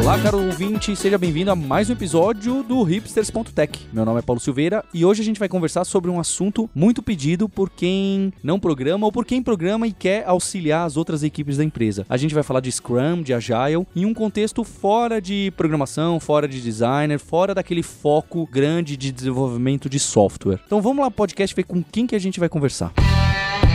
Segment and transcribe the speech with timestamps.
[0.00, 3.86] Olá, caro ouvinte, seja bem-vindo a mais um episódio do Hipsters.tech.
[3.92, 7.02] Meu nome é Paulo Silveira e hoje a gente vai conversar sobre um assunto muito
[7.02, 11.58] pedido por quem não programa ou por quem programa e quer auxiliar as outras equipes
[11.58, 12.06] da empresa.
[12.08, 16.48] A gente vai falar de Scrum, de Agile, em um contexto fora de programação, fora
[16.48, 20.60] de designer, fora daquele foco grande de desenvolvimento de software.
[20.64, 22.90] Então vamos lá, podcast, ver com quem que a gente vai conversar.
[22.94, 23.69] Para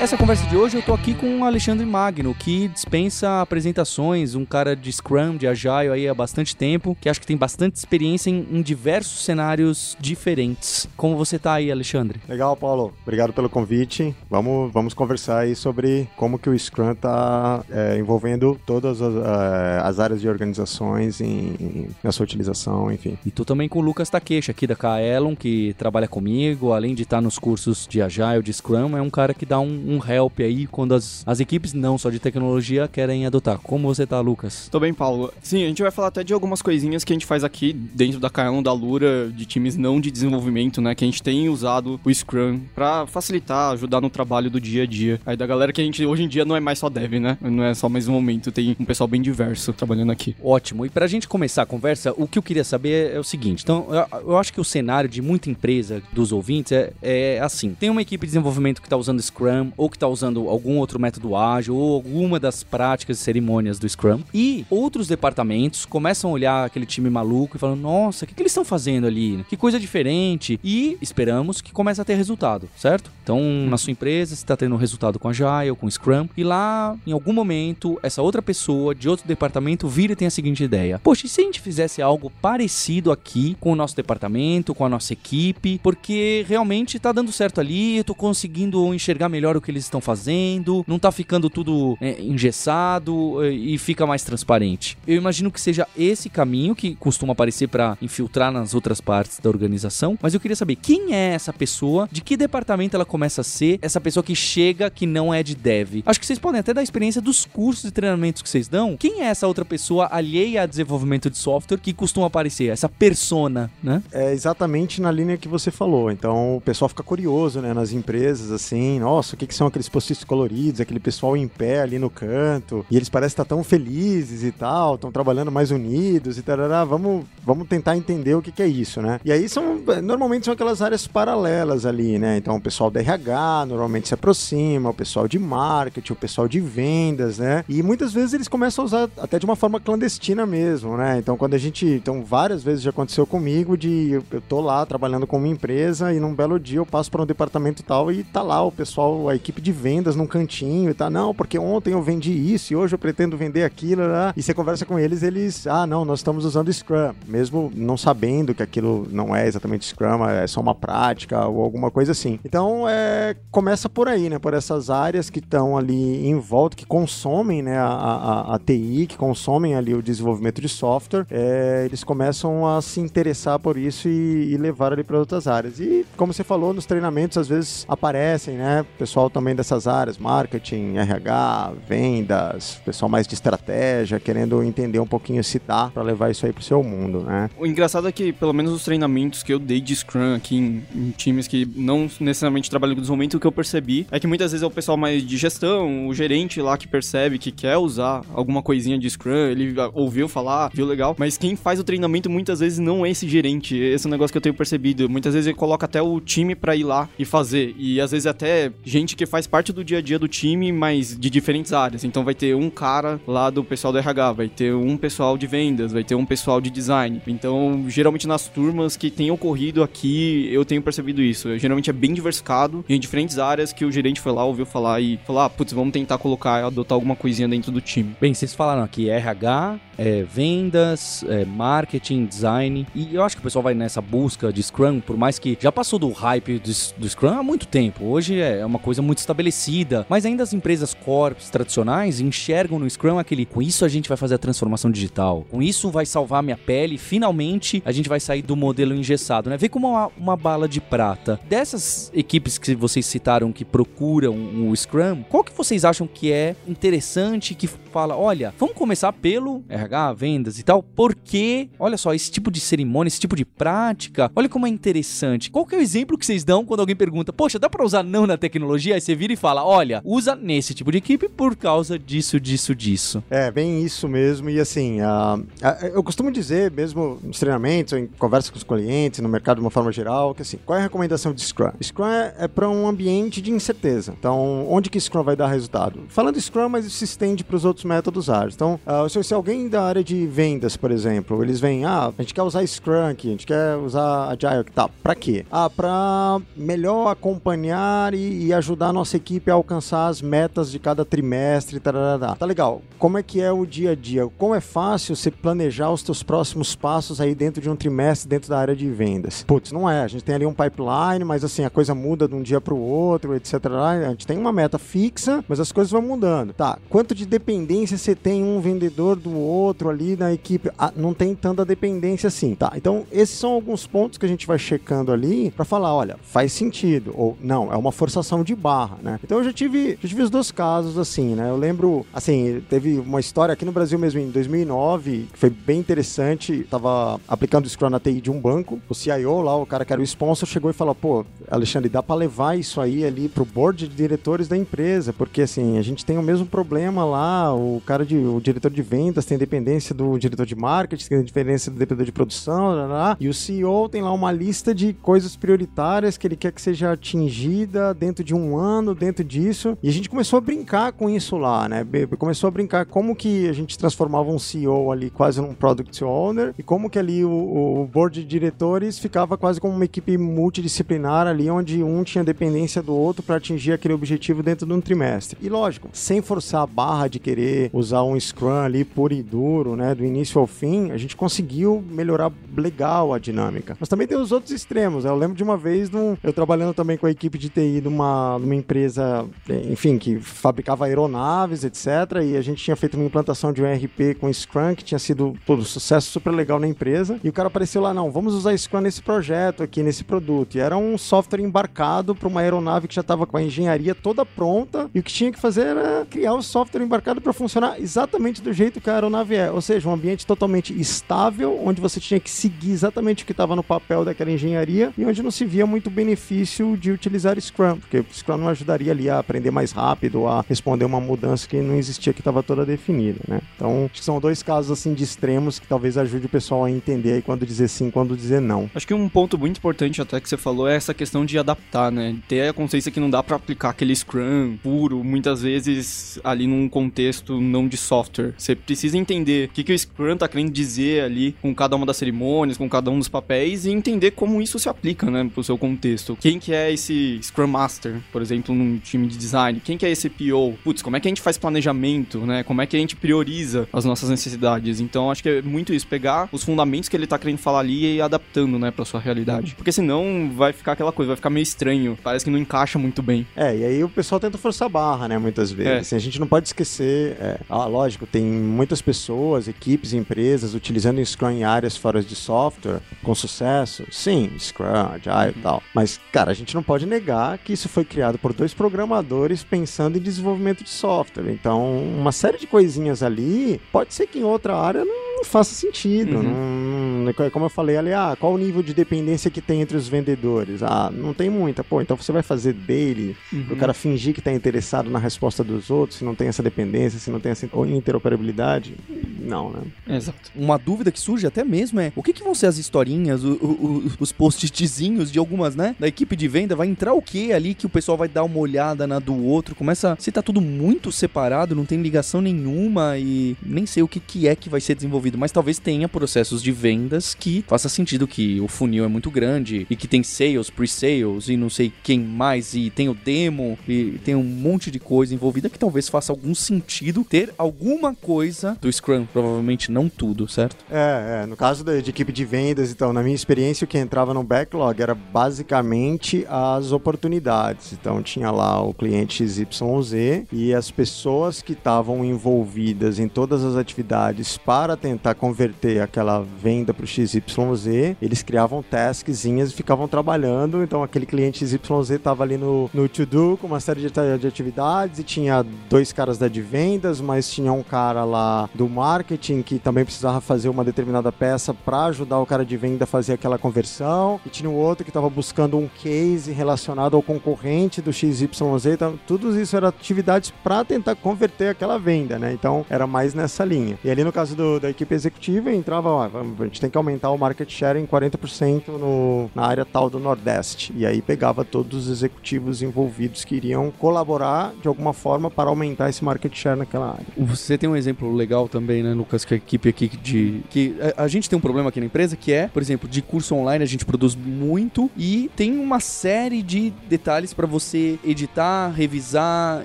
[0.00, 4.46] essa conversa de hoje, eu tô aqui com o Alexandre Magno, que dispensa apresentações, um
[4.46, 8.30] cara de Scrum, de Agile aí há bastante tempo, que acho que tem bastante experiência
[8.30, 10.88] em, em diversos cenários diferentes.
[10.96, 12.18] Como você tá aí, Alexandre?
[12.26, 12.94] Legal, Paulo.
[13.02, 14.14] Obrigado pelo convite.
[14.30, 19.80] Vamos, vamos conversar aí sobre como que o Scrum tá é, envolvendo todas as, é,
[19.82, 23.18] as, áreas de organizações em, em, na sua utilização, enfim.
[23.26, 27.02] E tô também com o Lucas Takeshi, aqui da Kaelon, que trabalha comigo, além de
[27.02, 30.40] estar nos cursos de Agile, de Scrum, é um cara que dá um, um help
[30.40, 33.58] aí quando as, as equipes, não só de tecnologia, querem adotar.
[33.58, 34.68] Como você tá, Lucas?
[34.70, 35.32] Tô bem, Paulo.
[35.42, 38.20] Sim, a gente vai falar até de algumas coisinhas que a gente faz aqui dentro
[38.20, 40.94] da Kaelon da Lura, de times não de desenvolvimento, né?
[40.94, 44.86] Que a gente tem usado o Scrum pra facilitar, ajudar no trabalho do dia a
[44.86, 45.20] dia.
[45.26, 47.36] Aí da galera que a gente hoje em dia não é mais só dev, né?
[47.40, 50.36] Não é só mais um momento, tem um pessoal bem diverso trabalhando aqui.
[50.42, 50.86] Ótimo.
[50.86, 53.62] E pra gente começar a conversa, o que eu queria saber é o seguinte.
[53.62, 53.86] Então,
[54.26, 57.74] eu, acho que o cenário de muita empresa, dos ouvintes, é, é assim.
[57.78, 61.00] Tem uma equipe de desenvolvimento que tá usando Scrum, ou que está usando algum outro
[61.00, 64.20] método ágil, ou alguma das práticas e cerimônias do Scrum.
[64.32, 68.42] E outros departamentos começam a olhar aquele time maluco e falam: Nossa, o que, que
[68.42, 69.42] eles estão fazendo ali?
[69.48, 70.60] Que coisa diferente.
[70.62, 73.10] E esperamos que comece a ter resultado, certo?
[73.22, 77.12] Então, na sua empresa, você está tendo resultado com Agile, com Scrum, e lá, em
[77.12, 81.24] algum momento, essa outra pessoa de outro departamento vira e tem a seguinte ideia: Poxa,
[81.24, 85.14] e se a gente fizesse algo parecido aqui com o nosso departamento, com a nossa
[85.14, 85.80] equipe?
[85.82, 90.00] Porque realmente está dando certo ali, eu tô conseguindo enxergar melhor o que eles estão
[90.00, 94.96] fazendo, não tá ficando tudo é, engessado é, e fica mais transparente.
[95.06, 99.48] Eu imagino que seja esse caminho que costuma aparecer para infiltrar nas outras partes da
[99.48, 103.44] organização, mas eu queria saber quem é essa pessoa, de que departamento ela começa a
[103.44, 106.02] ser, essa pessoa que chega que não é de dev.
[106.04, 108.96] Acho que vocês podem até dar experiência dos cursos e treinamentos que vocês dão.
[108.96, 113.70] Quem é essa outra pessoa alheia a desenvolvimento de software que costuma aparecer, essa persona,
[113.82, 114.02] né?
[114.12, 116.10] É exatamente na linha que você falou.
[116.10, 119.90] Então o pessoal fica curioso, né, nas empresas assim, nossa, o que que são aqueles
[119.90, 124.42] post-its coloridos, aquele pessoal em pé ali no canto, e eles parecem estar tão felizes
[124.42, 126.56] e tal, estão trabalhando mais unidos e tal.
[126.86, 129.20] Vamos, vamos tentar entender o que, que é isso, né?
[129.22, 132.38] E aí são, normalmente são aquelas áreas paralelas ali, né?
[132.38, 136.58] Então o pessoal da RH normalmente se aproxima, o pessoal de marketing, o pessoal de
[136.58, 137.62] vendas, né?
[137.68, 141.18] E muitas vezes eles começam a usar até de uma forma clandestina mesmo, né?
[141.18, 144.86] Então quando a gente, então várias vezes já aconteceu comigo de eu, eu tô lá
[144.86, 148.24] trabalhando com uma empresa e num belo dia eu passo para um departamento tal e
[148.24, 151.08] tá lá o pessoal, a equipe de vendas num cantinho e tal.
[151.08, 154.06] Não, porque ontem eu vendi isso e hoje eu pretendo vender aquilo.
[154.06, 154.34] Né?
[154.36, 158.54] E você conversa com eles, eles, ah, não, nós estamos usando Scrum, mesmo não sabendo
[158.54, 162.38] que aquilo não é exatamente Scrum, é só uma prática ou alguma coisa assim.
[162.44, 164.38] Então, é, começa por aí, né?
[164.38, 169.06] Por essas áreas que estão ali em volta, que consomem né, a, a, a, TI,
[169.08, 174.08] que consomem ali o desenvolvimento de software, é, eles começam a se interessar por isso
[174.08, 175.80] e, e levar ali para outras áreas.
[175.80, 178.82] E, como você falou, nos treinamentos às vezes aparecem, né?
[178.82, 185.06] O pessoal também dessas áreas, marketing, RH, vendas, pessoal mais de estratégia, querendo entender um
[185.06, 187.48] pouquinho se dá para levar isso aí pro seu mundo, né?
[187.58, 190.82] O engraçado é que, pelo menos os treinamentos que eu dei de Scrum aqui em,
[190.94, 194.52] em times que não necessariamente trabalham com desenvolvimento, o que eu percebi é que muitas
[194.52, 198.22] vezes é o pessoal mais de gestão, o gerente lá que percebe que quer usar
[198.34, 202.60] alguma coisinha de Scrum, ele ouviu falar, viu legal, mas quem faz o treinamento muitas
[202.60, 203.76] vezes não é esse gerente.
[203.76, 205.08] Esse é negócio que eu tenho percebido.
[205.08, 207.74] Muitas vezes ele coloca até o time para ir lá e fazer.
[207.78, 211.14] E às vezes até gente que faz parte do dia a dia do time, mas
[211.14, 212.04] de diferentes áreas.
[212.04, 215.46] Então vai ter um cara lá do pessoal do RH, vai ter um pessoal de
[215.46, 217.20] vendas, vai ter um pessoal de design.
[217.26, 221.58] Então, geralmente nas turmas que tem ocorrido aqui, eu tenho percebido isso.
[221.58, 225.18] Geralmente é bem diversificado em diferentes áreas que o gerente foi lá, ouviu falar e
[225.26, 228.16] falou: ah, putz, vamos tentar colocar, adotar alguma coisinha dentro do time.
[228.18, 232.86] Bem, vocês falaram aqui RH, é, vendas, é, marketing, design.
[232.94, 235.70] E eu acho que o pessoal vai nessa busca de Scrum, por mais que já
[235.70, 238.06] passou do hype do, do Scrum há muito tempo.
[238.06, 242.88] Hoje é uma coisa muito muito estabelecida, mas ainda as empresas corps tradicionais enxergam no
[242.88, 246.44] Scrum aquele, com isso a gente vai fazer a transformação digital, com isso vai salvar
[246.44, 249.56] minha pele, finalmente a gente vai sair do modelo engessado, né?
[249.56, 251.40] Vê como uma, uma bala de prata.
[251.48, 256.54] Dessas equipes que vocês citaram que procuram o Scrum, qual que vocês acham que é
[256.68, 262.30] interessante, que fala, olha, vamos começar pelo RH, vendas e tal, porque, olha só, esse
[262.30, 265.50] tipo de cerimônia, esse tipo de prática, olha como é interessante.
[265.50, 268.02] Qual que é o exemplo que vocês dão quando alguém pergunta, poxa, dá pra usar
[268.02, 268.94] não na tecnologia?
[268.94, 272.74] Aí você vira e fala, olha, usa nesse tipo de equipe por causa disso, disso,
[272.74, 273.22] disso.
[273.30, 274.48] É, bem isso mesmo.
[274.48, 275.46] E assim, uh,
[275.92, 279.70] eu costumo dizer, mesmo nos treinamentos, em conversa com os clientes, no mercado de uma
[279.70, 281.72] forma geral, que assim, qual é a recomendação de Scrum?
[281.82, 284.14] Scrum é, é para um ambiente de incerteza.
[284.18, 286.00] Então, onde que Scrum vai dar resultado?
[286.08, 288.54] Falando Scrum, mas isso se estende para os outros métodos ágeis.
[288.54, 292.34] Então, uh, se, alguém da área de vendas, por exemplo, eles vêm, ah, a gente
[292.34, 294.88] quer usar Scrum aqui, a gente quer usar Agile, tá?
[295.02, 295.44] Para quê?
[295.50, 300.78] Ah, para melhor acompanhar e, e, ajudar a nossa equipe a alcançar as metas de
[300.78, 302.34] cada trimestre, tarará.
[302.34, 302.82] Tá legal.
[302.98, 304.28] Como é que é o dia a dia?
[304.38, 308.50] Como é fácil você planejar os teus próximos passos aí dentro de um trimestre dentro
[308.50, 309.44] da área de vendas?
[309.46, 310.02] Putz, não é.
[310.02, 312.74] A gente tem ali um pipeline, mas assim, a coisa muda de um dia para
[312.74, 313.54] o outro, etc.
[313.66, 316.52] A gente tem uma meta fixa, mas as coisas vão mudando.
[316.52, 320.70] Tá, quanto de dependência você tem um vendedor do outro ali na equipe?
[320.78, 322.72] Ah, não tem tanta dependência assim, tá?
[322.74, 326.52] Então, esses são alguns pontos que a gente vai checando ali para falar, olha, faz
[326.52, 329.20] sentido ou não, é uma forçação de barra, né?
[329.22, 331.48] Então eu já tive, já tive os dois casos assim, né?
[331.48, 335.78] Eu lembro, assim, teve uma história aqui no Brasil mesmo em 2009, que foi bem
[335.78, 339.84] interessante, tava aplicando o Scrum na TI de um banco, o CIO lá, o cara
[339.84, 343.28] que era o sponsor, chegou e falou, pô, Alexandre, dá para levar isso aí ali
[343.28, 347.54] pro board de diretores da empresa, porque assim, a gente tem o mesmo problema lá,
[347.60, 351.70] o cara de, o diretor de vendas tem dependência do diretor de marketing, tem dependência
[351.70, 355.36] do diretor de produção, lá, lá, e o CEO tem lá uma lista de coisas
[355.36, 359.92] prioritárias que ele quer que seja atingida dentro de um ano, dentro disso, e a
[359.92, 361.86] gente começou a brincar com isso lá, né?
[362.18, 366.54] Começou a brincar como que a gente transformava um CEO ali quase num product owner
[366.58, 371.26] e como que ali o, o board de diretores ficava quase como uma equipe multidisciplinar
[371.26, 375.38] ali, onde um tinha dependência do outro para atingir aquele objetivo dentro de um trimestre.
[375.40, 379.76] E lógico, sem forçar a barra de querer usar um Scrum ali puro e duro,
[379.76, 383.76] né, do início ao fim, a gente conseguiu melhorar legal a dinâmica.
[383.78, 385.04] Mas também tem os outros extremos.
[385.04, 385.10] Né?
[385.10, 387.88] Eu lembro de uma vez, num, eu trabalhando também com a equipe de TI de
[387.88, 389.26] uma, uma empresa,
[389.70, 391.86] enfim, que fabricava aeronaves, etc.
[392.24, 395.36] E a gente tinha feito uma implantação de um RP com Scrum, que tinha sido
[395.46, 397.18] todo sucesso super legal na empresa.
[397.22, 400.56] E o cara apareceu lá, não, vamos usar Scrum nesse projeto aqui, nesse produto.
[400.56, 404.24] E era um software embarcado para uma aeronave que já estava com a engenharia toda
[404.24, 404.90] pronta.
[404.94, 408.52] E o que tinha que fazer era criar o software embarcado para funcionar exatamente do
[408.52, 409.50] jeito que a aeronave é.
[409.50, 413.56] Ou seja, um ambiente totalmente estável, onde você tinha que seguir exatamente o que estava
[413.56, 418.04] no papel daquela engenharia e onde não se via muito benefício de utilizar Scrum, porque
[418.12, 422.12] Scrum não ajudaria ali a aprender mais rápido, a responder uma mudança que não existia,
[422.12, 423.40] que estava toda definida, né?
[423.56, 426.70] Então, acho que são dois casos assim de extremos que talvez ajude o pessoal a
[426.70, 428.70] entender aí quando dizer sim, quando dizer não.
[428.74, 431.90] Acho que um ponto muito importante até que você falou é essa questão de adaptar,
[431.90, 432.16] né?
[432.28, 436.68] Ter a consciência que não dá para aplicar aquele Scrum puro, muitas vezes ali num
[436.68, 438.32] contexto não de software.
[438.38, 441.84] Você precisa entender o que, que o Scrum tá querendo dizer ali com cada uma
[441.84, 445.44] das cerimônias, com cada um dos papéis e entender como isso se aplica, né, pro
[445.44, 446.16] seu contexto.
[446.20, 449.60] Quem que é esse Scrum Master, por exemplo, num time de design?
[449.60, 450.58] Quem que é esse PO?
[450.64, 452.42] Putz, como é que a gente faz planejamento, né?
[452.42, 454.80] Como é que a gente prioriza as nossas necessidades?
[454.80, 457.84] Então, acho que é muito isso, pegar os fundamentos que ele tá querendo falar ali
[457.84, 459.54] e ir adaptando, né, pra sua realidade.
[459.54, 461.98] Porque senão vai ficar aquela coisa, vai ficar meio estranho.
[462.02, 463.26] Parece que não encaixa muito bem.
[463.36, 465.72] É, e aí o pessoal tenta forçar a barra, né, muitas vezes.
[465.72, 465.78] É.
[465.78, 471.04] Assim, a gente não pode esquecer, é, ah, lógico, tem muitas pessoas, equipes, empresas utilizando
[471.04, 473.84] Scrum em áreas fora de software com sucesso.
[473.90, 475.62] Sim, Scrum, Agile e tal.
[475.74, 479.98] Mas, cara, a gente não pode negar que isso foi criado por dois programadores pensando
[479.98, 481.30] em desenvolvimento de software.
[481.30, 485.54] Então, uma série de coisinhas ali, pode ser que em outra área não não faça
[485.54, 486.16] sentido.
[486.16, 487.04] Uhum.
[487.04, 489.86] Não, como eu falei ali, ah, qual o nível de dependência que tem entre os
[489.86, 490.62] vendedores?
[490.62, 491.62] Ah, não tem muita.
[491.62, 493.46] Pô, então você vai fazer dele, uhum.
[493.50, 496.98] o cara fingir que está interessado na resposta dos outros, se não tem essa dependência,
[496.98, 498.74] se não tem essa interoperabilidade?
[499.20, 499.62] Não, né?
[499.96, 500.30] Exato.
[500.34, 503.32] Uma dúvida que surge até mesmo é, o que, que vão ser as historinhas, o,
[503.32, 506.56] o, os post-itzinhos de algumas, né, da equipe de venda?
[506.56, 509.54] Vai entrar o que ali que o pessoal vai dar uma olhada na do outro?
[509.54, 514.00] Começa, se tá tudo muito separado, não tem ligação nenhuma e nem sei o que,
[514.00, 518.06] que é que vai ser desenvolvido mas talvez tenha processos de vendas que faça sentido
[518.06, 522.00] que o funil é muito grande e que tem sales, pre-sales e não sei quem
[522.00, 526.10] mais e tem o demo e tem um monte de coisa envolvida que talvez faça
[526.10, 530.56] algum sentido sentido ter alguma coisa do Scrum, provavelmente não tudo, certo?
[530.70, 533.78] É, é no caso de, de equipe de vendas, então, na minha experiência, o que
[533.78, 537.72] entrava no backlog era basicamente as oportunidades.
[537.72, 543.56] Então, tinha lá o cliente XYZ e as pessoas que estavam envolvidas em todas as
[543.56, 550.62] atividades para tentar converter aquela venda para o XYZ, eles criavam taskzinhas e ficavam trabalhando.
[550.62, 554.98] Então, aquele cliente XYZ estava ali no, no to-do com uma série de, de atividades
[554.98, 556.40] e tinha dois caras da de
[556.80, 561.52] vendas, mas tinha um cara lá do marketing que também precisava fazer uma determinada peça
[561.52, 564.18] para ajudar o cara de venda a fazer aquela conversão.
[564.24, 568.66] E tinha um outro que estava buscando um case relacionado ao concorrente do XYZ.
[568.66, 572.32] Então, tudo isso era atividades para tentar converter aquela venda, né?
[572.32, 573.78] Então, era mais nessa linha.
[573.84, 577.10] E ali no caso do, da equipe executiva, entrava, ó, a gente tem que aumentar
[577.10, 580.72] o market share em 40% no, na área tal do Nordeste.
[580.74, 585.90] E aí pegava todos os executivos envolvidos que iriam colaborar de alguma forma para aumentar
[585.90, 587.06] esse market share naquela área.
[587.16, 590.42] Você tem um exemplo legal também, né, Lucas, que a equipe aqui de.
[590.48, 593.02] que a, a gente tem um problema aqui na empresa que é, por exemplo, de
[593.02, 598.70] curso online a gente produz muito e tem uma série de detalhes para você editar,
[598.70, 599.64] revisar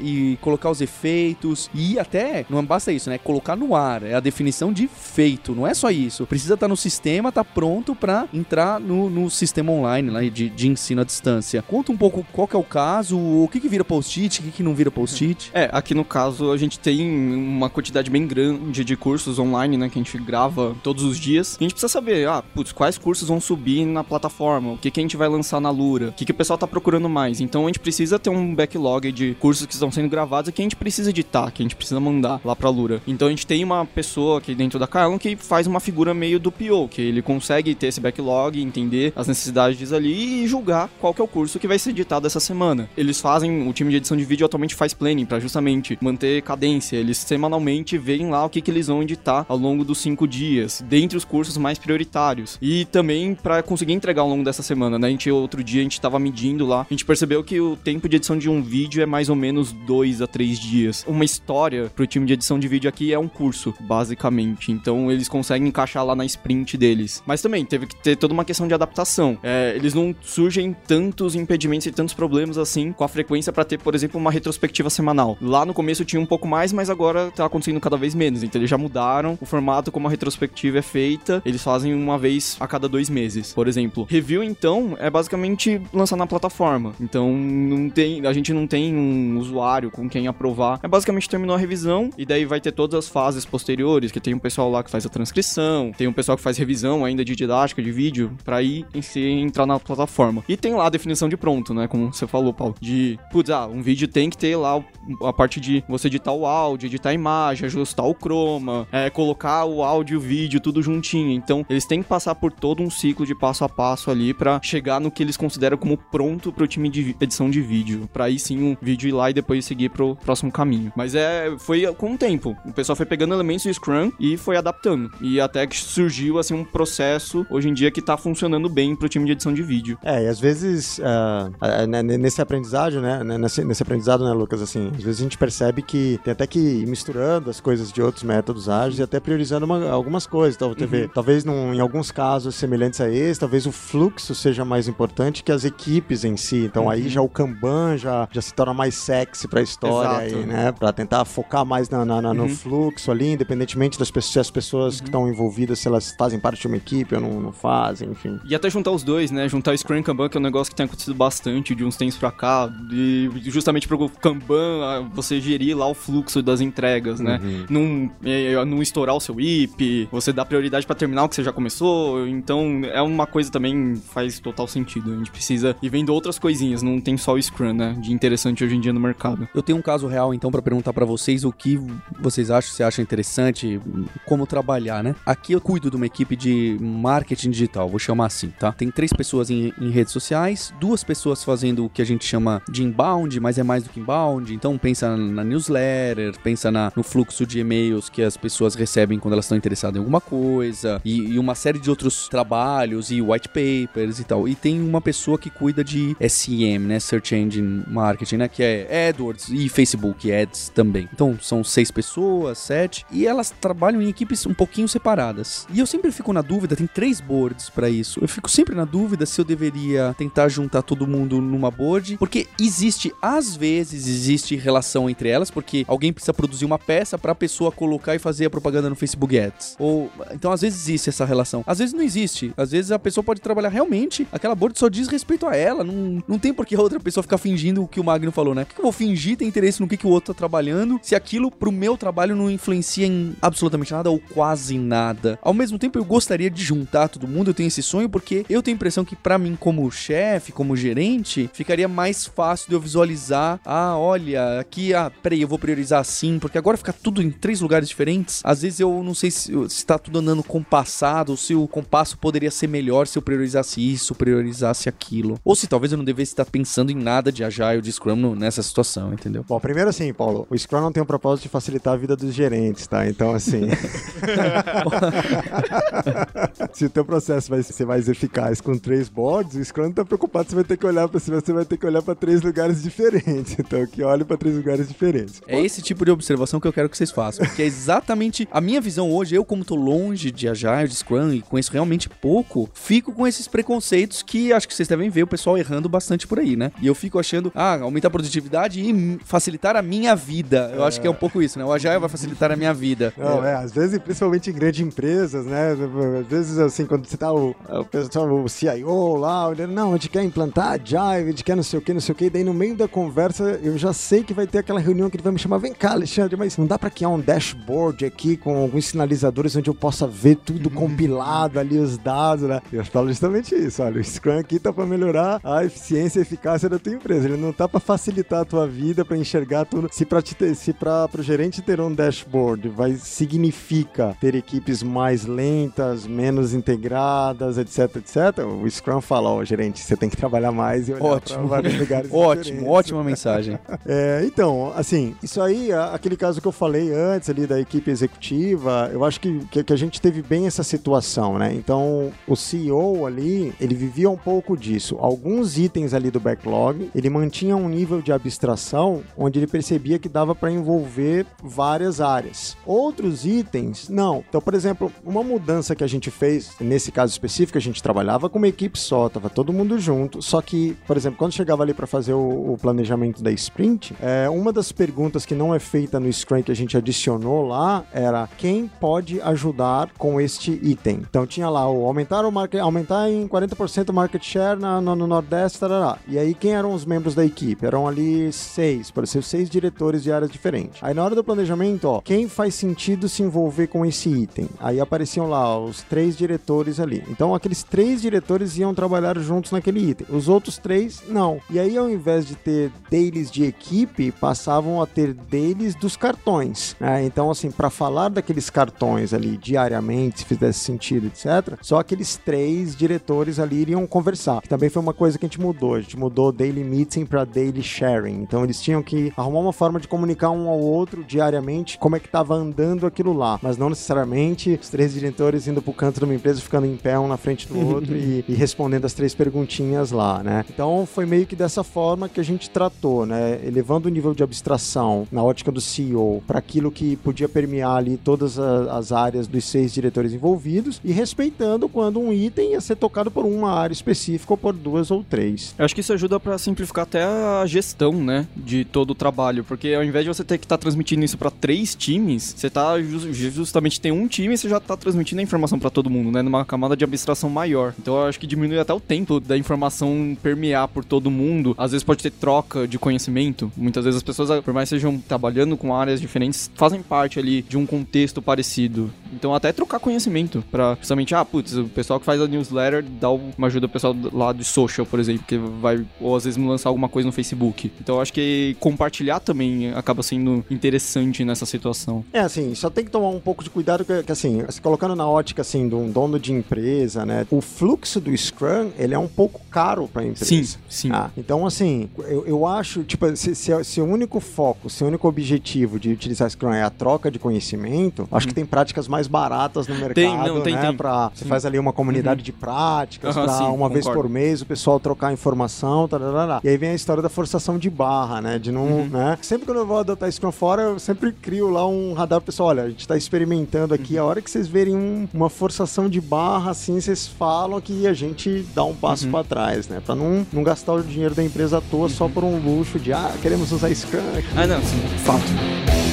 [0.00, 3.18] e colocar os efeitos e até não basta isso, né?
[3.18, 6.26] Colocar no ar, é a definição de feito, não é só isso.
[6.26, 10.48] Precisa estar tá no sistema, tá pronto para entrar no, no sistema online lá de,
[10.48, 11.62] de ensino à distância.
[11.62, 14.50] Conta um pouco qual que é o caso, o que que vira post-it, o que
[14.50, 15.50] que não vira post-it.
[15.52, 19.88] É, aqui no caso a gente tem uma quantidade bem grande de cursos online, né,
[19.88, 21.54] que a gente grava todos os dias.
[21.54, 24.90] E a gente precisa saber, ah, putz, quais cursos vão subir na plataforma, o que,
[24.90, 27.40] que a gente vai lançar na Lura, o que, que o pessoal tá procurando mais.
[27.40, 30.62] Então a gente precisa ter um backlog de cursos que estão sendo gravados e que
[30.62, 33.02] a gente precisa editar, que a gente precisa mandar lá pra Lura.
[33.06, 36.38] Então a gente tem uma pessoa aqui dentro da Kaelon que faz uma figura meio
[36.38, 41.14] do PO, que ele consegue ter esse backlog, entender as necessidades ali e julgar qual
[41.14, 42.88] que é o curso que vai ser editado essa semana.
[42.96, 46.83] Eles fazem, o time de edição de vídeo atualmente faz planning para justamente manter cadência.
[46.92, 50.84] Eles semanalmente veem lá o que, que eles vão editar ao longo dos cinco dias,
[50.86, 52.58] dentre os cursos mais prioritários.
[52.60, 55.08] E também para conseguir entregar ao longo dessa semana, né?
[55.08, 58.08] A gente, outro dia, a gente tava medindo lá, a gente percebeu que o tempo
[58.08, 61.04] de edição de um vídeo é mais ou menos dois a três dias.
[61.06, 64.72] Uma história pro time de edição de vídeo aqui é um curso, basicamente.
[64.72, 67.22] Então eles conseguem encaixar lá na sprint deles.
[67.26, 69.38] Mas também teve que ter toda uma questão de adaptação.
[69.42, 73.78] É, eles não surgem tantos impedimentos e tantos problemas assim com a frequência para ter,
[73.78, 75.36] por exemplo, uma retrospectiva semanal.
[75.40, 78.42] Lá no começo tinha um pouco mais, mas agora tá acontecendo cada vez menos.
[78.42, 81.42] Então eles já mudaram o formato como a retrospectiva é feita.
[81.44, 84.06] Eles fazem uma vez a cada dois meses, por exemplo.
[84.08, 86.92] Review, então, é basicamente lançar na plataforma.
[87.00, 90.80] Então não tem, a gente não tem um usuário com quem aprovar.
[90.82, 94.34] É basicamente terminou a revisão e daí vai ter todas as fases posteriores, que tem
[94.34, 97.34] um pessoal lá que faz a transcrição, tem um pessoal que faz revisão ainda de
[97.34, 100.42] didática de vídeo para ir em si entrar na plataforma.
[100.48, 103.66] E tem lá a definição de pronto, né, como você falou, Paulo, de, putz, ah,
[103.66, 104.82] um vídeo tem que ter lá
[105.22, 109.64] a parte de você editar o áudio, editar a imagem, ajustar o chroma, é, colocar
[109.64, 111.32] o áudio e o vídeo tudo juntinho.
[111.32, 114.60] Então, eles têm que passar por todo um ciclo de passo a passo ali para
[114.62, 118.38] chegar no que eles consideram como pronto pro time de edição de vídeo, para aí
[118.38, 120.92] sim o vídeo ir lá e depois seguir pro próximo caminho.
[120.96, 122.56] Mas é, foi com o tempo.
[122.64, 125.10] O pessoal foi pegando elementos do Scrum e foi adaptando.
[125.20, 129.08] E até que surgiu assim um processo hoje em dia que tá funcionando bem pro
[129.08, 129.98] time de edição de vídeo.
[130.02, 131.86] É, e às vezes uh,
[132.18, 136.18] nesse aprendizado, né, nesse, nesse aprendizado, né, Lucas, assim, às vezes a gente percebe que
[136.22, 140.24] tem até que misturando as coisas de outros métodos ágeis e até priorizando uma, algumas
[140.24, 140.54] coisas.
[140.54, 141.08] Então, uhum.
[141.12, 145.50] talvez num, em alguns casos semelhantes a esse, talvez o fluxo seja mais importante que
[145.50, 146.58] as equipes em si.
[146.58, 146.90] Então, uhum.
[146.90, 150.38] aí já o Kanban já, já se torna mais sexy pra história Exato.
[150.38, 150.70] aí, né?
[150.70, 152.34] Pra tentar focar mais na, na, na uhum.
[152.36, 155.06] no fluxo ali, independentemente das pessoas, se as pessoas que uhum.
[155.06, 158.38] estão envolvidas, se elas fazem parte de uma equipe ou não, não fazem, enfim.
[158.44, 159.48] E até juntar os dois, né?
[159.48, 161.96] Juntar o Scrum e Kanban, que é um negócio que tem acontecido bastante de uns
[161.96, 167.40] tempos pra cá, de, justamente pro Kanban você gerir lá o fluxo das entregas, né?
[167.42, 167.66] Uhum.
[167.68, 171.44] Não, é, não estourar o seu IP, você dá prioridade para terminar o que você
[171.44, 172.26] já começou.
[172.26, 175.12] Então é uma coisa também faz total sentido.
[175.12, 177.96] A gente precisa ir vendo outras coisinhas, não tem só o Scrum, né?
[178.00, 179.48] De interessante hoje em dia no mercado.
[179.54, 181.80] Eu tenho um caso real então para perguntar para vocês o que
[182.20, 183.80] vocês acham, se acham interessante,
[184.24, 185.14] como trabalhar, né?
[185.26, 188.72] Aqui eu cuido de uma equipe de marketing digital, vou chamar assim, tá?
[188.72, 192.62] Tem três pessoas em, em redes sociais, duas pessoas fazendo o que a gente chama
[192.70, 194.54] de inbound, mas é mais do que inbound.
[194.54, 199.32] Então pensa na newsletter, pensa na, no fluxo de e-mails que as pessoas recebem quando
[199.32, 203.48] elas estão interessadas em alguma coisa, e, e, uma série de outros trabalhos, e white
[203.48, 204.48] papers e tal.
[204.48, 206.98] E tem uma pessoa que cuida de SEM, né?
[206.98, 208.48] Search Engine Marketing, né?
[208.48, 211.08] Que é AdWords e Facebook Ads também.
[211.12, 215.66] Então são seis pessoas, sete, e elas trabalham em equipes um pouquinho separadas.
[215.72, 218.20] E eu sempre fico na dúvida, tem três boards para isso.
[218.22, 222.46] Eu fico sempre na dúvida se eu deveria tentar juntar todo mundo numa board, porque
[222.60, 227.70] existe, às vezes, existe relação entre elas, porque alguém precisa produzir uma peça pra pessoa
[227.70, 229.76] colocar e fazer a propaganda no Facebook Ads.
[229.78, 231.62] Ou, então às vezes existe essa relação.
[231.66, 232.52] Às vezes não existe.
[232.56, 236.22] Às vezes a pessoa pode trabalhar realmente, aquela board só diz respeito a ela, não,
[236.26, 238.64] não tem por que a outra pessoa ficar fingindo o que o Magno falou, né?
[238.64, 241.14] Por que eu vou fingir ter interesse no que, que o outro tá trabalhando se
[241.14, 245.38] aquilo pro meu trabalho não influencia em absolutamente nada ou quase nada?
[245.42, 248.62] Ao mesmo tempo, eu gostaria de juntar todo mundo, eu tenho esse sonho porque eu
[248.62, 252.80] tenho a impressão que para mim como chefe, como gerente, ficaria mais fácil de eu
[252.80, 257.30] visualizar, ah, olha, aqui, ah, peraí, eu vou priorizar assim, porque agora fica tudo em
[257.30, 258.40] três lugares diferentes.
[258.44, 262.16] Às vezes eu não sei se, se tá tudo andando compassado, ou se o compasso
[262.18, 265.38] poderia ser melhor se eu priorizasse isso, priorizasse aquilo.
[265.44, 268.62] Ou se talvez eu não devesse estar pensando em nada de Agile, de Scrum nessa
[268.62, 269.44] situação, entendeu?
[269.48, 272.34] Bom, primeiro assim, Paulo, o Scrum não tem o propósito de facilitar a vida dos
[272.34, 273.08] gerentes, tá?
[273.08, 273.68] Então, assim.
[276.72, 280.04] se o teu processo vai ser mais eficaz com três boards, o Scrum não tá
[280.04, 282.42] preocupado se vai ter que olhar para se você vai ter que olhar para três
[282.42, 283.56] lugares diferentes.
[283.64, 285.40] Então, que olhe para três lugares diferentes.
[285.46, 287.44] É esse tipo de observação que eu quero que vocês façam.
[287.44, 289.34] Porque é exatamente a minha visão hoje.
[289.34, 293.46] Eu, como tô longe de Agile, de Scrum e conheço realmente pouco, fico com esses
[293.46, 296.72] preconceitos que acho que vocês devem ver o pessoal errando bastante por aí, né?
[296.80, 300.72] E eu fico achando, ah, aumentar a produtividade e facilitar a minha vida.
[300.74, 301.64] Eu acho que é um pouco isso, né?
[301.64, 303.12] O Agile vai facilitar a minha vida.
[303.16, 305.72] Não, é, às vezes, principalmente em grandes empresas, né?
[306.20, 309.92] Às vezes, assim, quando você tá o, o pessoal, o CIO lá, olhando, não, a
[309.92, 312.30] gente quer implantar Agile, a gente quer não sei o que, não sei o que,
[312.30, 315.22] daí no meio da conversa eu já sei que vai ter aquela reunião que ele
[315.22, 318.56] vai me chamar, vem cá, Alexandre, mas não dá pra criar um dashboard aqui com
[318.56, 322.60] alguns sinalizadores onde eu possa ver tudo compilado ali, os dados, né?
[322.72, 326.68] Eu falo justamente isso, olha, o Scrum aqui tá pra melhorar a eficiência e eficácia
[326.68, 329.88] da tua empresa, ele não tá pra facilitar a tua vida, pra enxergar tudo.
[329.92, 334.82] Se pra, te ter, se pra pro gerente ter um dashboard vai significa ter equipes
[334.82, 340.52] mais lentas, menos integradas, etc, etc, o Scrum fala, ó, gerente, você tem que trabalhar
[340.52, 341.38] mais e olhar Ótimo.
[341.40, 342.68] pra vários lugares Ótimo, diferentes.
[342.68, 343.58] ótima mensagem.
[343.86, 348.90] É, então, assim, isso aí, aquele caso que eu falei antes ali da equipe executiva,
[348.92, 351.52] eu acho que, que, que a gente teve bem essa situação, né?
[351.54, 354.96] Então, o CEO ali, ele vivia um pouco disso.
[355.00, 360.08] Alguns itens ali do backlog, ele mantinha um nível de abstração onde ele percebia que
[360.08, 362.56] dava para envolver várias áreas.
[362.64, 364.24] Outros itens, não.
[364.28, 368.28] Então, por exemplo, uma mudança que a gente fez, nesse caso específico, a gente trabalhava
[368.28, 371.74] com uma equipe só, tava todo mundo junto, só que, por exemplo, quando chegava ali
[371.74, 375.98] para fazer o, o planejamento da sprint, é, uma das perguntas que não é feita
[375.98, 381.02] no Scrum que a gente adicionou lá era quem pode ajudar com este item.
[381.08, 384.94] Então tinha lá o aumentar o market, aumentar em 40% o market share na- no,
[384.94, 385.98] no Nordeste, tarará.
[386.06, 387.64] E aí quem eram os membros da equipe?
[387.66, 390.78] Eram ali seis, ser seis diretores de áreas diferentes.
[390.82, 394.48] Aí na hora do planejamento, ó, quem faz sentido se envolver com esse item?
[394.60, 397.02] Aí apareciam lá os três diretores ali.
[397.08, 400.06] Então aqueles três diretores iam trabalhar juntos naquele item.
[400.10, 401.40] Os outros três, não.
[401.50, 406.76] E aí ao invés de ter dailies de equipe, passavam a ter dailies dos cartões.
[406.80, 407.04] né?
[407.04, 412.76] Então assim, para falar daqueles cartões ali diariamente, se fizesse sentido, etc., só aqueles três
[412.76, 414.40] diretores ali iriam conversar.
[414.40, 415.74] Que também foi uma coisa que a gente mudou.
[415.74, 418.22] A gente mudou daily meeting para daily sharing.
[418.22, 422.00] Então eles tinham que arrumar uma forma de comunicar um ao outro diariamente como é
[422.00, 426.04] que estava andando aquilo lá, mas não necessariamente os três diretores indo pro canto de
[426.04, 429.14] uma empresa, ficando em pé um na frente do outro e, e respondendo as três
[429.14, 430.44] perguntinhas lá, né?
[430.48, 433.40] Então foi meio que dessa forma que a gente tratou, né?
[433.44, 437.96] Elevando o nível de abstração na ótica do CEO para aquilo que podia permear ali
[437.96, 443.10] todas as áreas dos seis diretores envolvidos e respeitando quando um item ia ser tocado
[443.10, 445.52] por uma área específica ou por duas ou três.
[445.58, 449.42] Eu acho que isso ajuda pra simplificar até a gestão, né, de todo o trabalho,
[449.42, 452.80] porque ao invés de você ter que estar transmitindo isso pra três times, você tá
[452.80, 456.12] ju- justamente tem um time e você já tá transmitindo a informação pra todo mundo,
[456.12, 457.74] né, numa camada de abstração maior.
[457.78, 461.54] Então eu acho que diminui até o tempo da informação permear por todo mundo.
[461.58, 463.50] Às vezes pode ter troca de conhecimento.
[463.56, 467.40] Muitas vezes as pessoas, por mais que estejam trabalhando com áreas diferentes, fazem parte ali
[467.40, 468.92] de um contexto parecido.
[469.12, 473.10] Então até trocar conhecimento pra justamente, ah, putz, o pessoal que faz a newsletter dá
[473.10, 476.68] uma ajuda ao pessoal lá de social, por exemplo, que vai ou às vezes lançar
[476.68, 477.72] alguma coisa no Facebook.
[477.80, 482.04] Então acho que compartilhar também acaba sendo interessante nessa situação.
[482.12, 484.94] É, assim, só tem que tomar um pouco de cuidado que, que, assim, se colocando
[484.94, 488.98] na ótica, assim, de um dono de empresa, né, o fluxo do Scrum, ele é
[488.98, 490.24] um pouco caro para a empresa.
[490.24, 490.90] Sim, sim.
[490.92, 494.88] Ah, então, assim, eu, eu acho, tipo, se, se, se o único foco, se o
[494.88, 499.06] único objetivo de utilizar Scrum é a troca de conhecimento, acho que tem práticas mais
[499.06, 500.76] baratas no mercado, Tem, não, tem, né, tem.
[500.76, 501.28] pra, você Sim.
[501.28, 504.02] faz ali uma comunidade de práticas, Aham, pra sim, uma vez concordo.
[504.08, 506.40] por mês o pessoal trocar informação, tarará.
[506.42, 508.88] e aí vem a história da forçação de barra, né, de não, Uhum.
[508.88, 512.26] né, sempre quando eu vou adotar Scrum fora, eu sempre crio lá um radar pro
[512.26, 515.88] pessoal, olha, a gente tá experimentando aqui, a hora que vocês verem um- uma forçação
[515.88, 519.12] de barra, assim, vocês falam que a gente dá um passo Uhum.
[519.12, 522.24] pra trás, né, pra não, não gastar o dinheiro da empresa à toa só por
[522.24, 524.28] um luxo de, ah, queremos usar Scrum aqui.
[524.36, 525.83] Ah, não, sim, fato.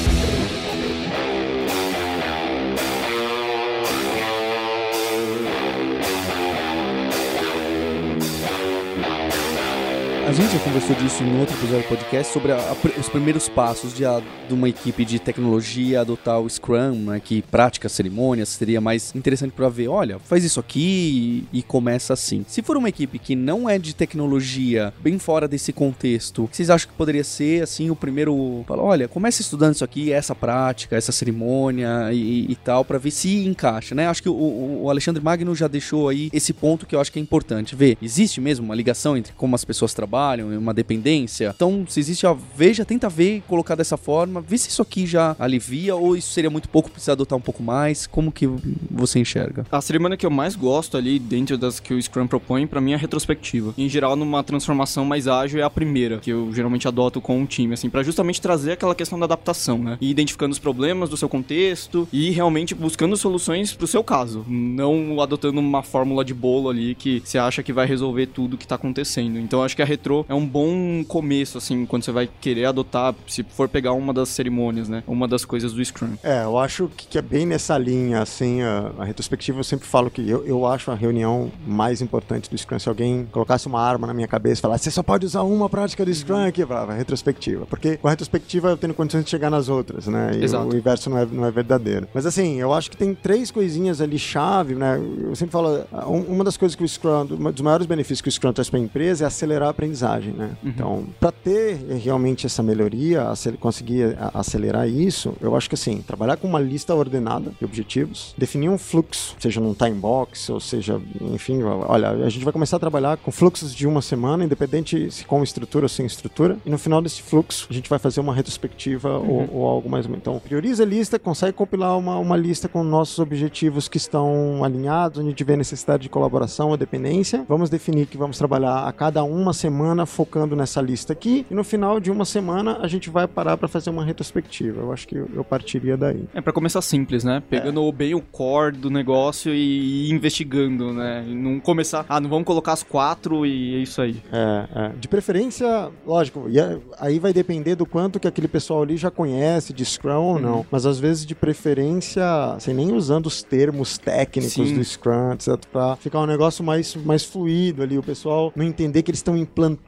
[10.32, 13.50] A gente já conversou disso em outro episódio do podcast sobre a, a, os primeiros
[13.50, 14.18] passos de, a,
[14.48, 19.52] de, uma equipe de tecnologia adotar o Scrum, né, que prática cerimônias, seria mais interessante
[19.52, 22.46] para ver, olha, faz isso aqui e, e, começa assim.
[22.48, 26.88] Se for uma equipe que não é de tecnologia, bem fora desse contexto, vocês acham
[26.88, 31.12] que poderia ser assim o primeiro, fala, olha, comece estudando isso aqui, essa prática, essa
[31.12, 34.08] cerimônia e, e tal, para ver se encaixa, né?
[34.08, 37.18] Acho que o, o Alexandre Magno já deixou aí esse ponto que eu acho que
[37.18, 37.98] é importante ver.
[38.00, 40.21] Existe mesmo uma ligação entre como as pessoas trabalham,
[40.60, 41.52] uma dependência.
[41.54, 45.36] Então, se existe, ó, veja, tenta ver, colocar dessa forma, vê se isso aqui já
[45.38, 48.06] alivia ou isso seria muito pouco, precisa adotar um pouco mais.
[48.06, 48.48] Como que
[48.90, 49.66] você enxerga?
[49.70, 52.92] A cerimônia que eu mais gosto ali, dentro das que o Scrum propõe, para mim
[52.92, 53.74] é a retrospectiva.
[53.76, 57.46] Em geral, numa transformação mais ágil é a primeira, que eu geralmente adoto com um
[57.46, 59.98] time, assim, para justamente trazer aquela questão da adaptação, né?
[60.00, 65.20] E identificando os problemas do seu contexto e realmente buscando soluções pro seu caso, não
[65.20, 68.74] adotando uma fórmula de bolo ali que você acha que vai resolver tudo que tá
[68.74, 69.38] acontecendo.
[69.38, 73.14] Então, acho que a retro é um bom começo, assim, quando você vai querer adotar,
[73.26, 75.02] se for pegar uma das cerimônias, né?
[75.06, 76.14] Uma das coisas do Scrum.
[76.22, 80.10] É, eu acho que é bem nessa linha, assim, a, a retrospectiva eu sempre falo
[80.10, 82.78] que eu, eu acho a reunião mais importante do Scrum.
[82.78, 85.68] Se alguém colocasse uma arma na minha cabeça e falasse, você só pode usar uma
[85.68, 87.66] prática do Scrum aqui, eu falava, retrospectiva.
[87.66, 90.32] Porque com a retrospectiva eu tenho condições de chegar nas outras, né?
[90.34, 90.68] E Exato.
[90.68, 92.08] o inverso não é, não é verdadeiro.
[92.12, 95.00] Mas assim, eu acho que tem três coisinhas ali chave, né?
[95.20, 95.84] Eu sempre falo,
[96.28, 98.78] uma das coisas que o Scrum, um dos maiores benefícios que o Scrum traz para
[98.78, 100.56] a empresa é acelerar a aprendizagem, né?
[100.62, 100.68] Uhum.
[100.68, 103.24] Então, para ter realmente essa melhoria,
[103.60, 108.68] conseguir acelerar isso, eu acho que assim, trabalhar com uma lista ordenada de objetivos, definir
[108.68, 112.80] um fluxo, seja num time box, ou seja, enfim, olha, a gente vai começar a
[112.80, 116.78] trabalhar com fluxos de uma semana, independente se com estrutura ou sem estrutura, e no
[116.78, 119.48] final desse fluxo a gente vai fazer uma retrospectiva uhum.
[119.50, 120.06] ou, ou, algo mais.
[120.06, 125.22] Então, prioriza a lista, consegue compilar uma, uma lista com nossos objetivos que estão alinhados,
[125.22, 127.44] onde vê necessidade de colaboração ou dependência.
[127.48, 131.64] Vamos definir que vamos trabalhar a cada uma semana focando nessa lista aqui, e no
[131.64, 134.80] final de uma semana a gente vai parar para fazer uma retrospectiva.
[134.80, 136.24] Eu acho que eu partiria daí.
[136.34, 137.42] É para começar simples, né?
[137.48, 137.92] Pegando é.
[137.92, 141.24] bem o core do negócio e investigando, né?
[141.28, 144.16] E não começar, ah, não vamos colocar as quatro e é isso aí.
[144.32, 144.88] É, é.
[144.98, 149.72] De preferência, lógico, é, aí vai depender do quanto que aquele pessoal ali já conhece
[149.72, 150.58] de Scrum ou não.
[150.58, 150.66] Uhum.
[150.70, 152.24] Mas às vezes de preferência,
[152.58, 154.74] sem nem usando os termos técnicos Sim.
[154.74, 159.02] do Scrum, etc, para ficar um negócio mais, mais fluido ali, o pessoal não entender
[159.02, 159.81] que eles estão implantando